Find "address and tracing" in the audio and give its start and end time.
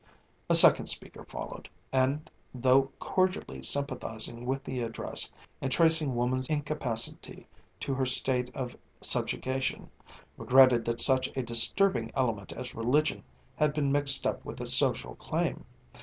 4.81-6.15